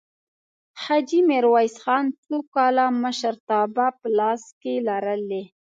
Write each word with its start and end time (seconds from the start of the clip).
حاجي 0.83 1.19
میرویس 1.29 1.75
خان 1.83 2.05
څو 2.23 2.35
کاله 2.53 2.85
مشرتابه 3.03 3.87
په 3.99 4.07
لاس 4.17 4.43
کې 4.61 4.73
لرلې؟ 4.87 5.43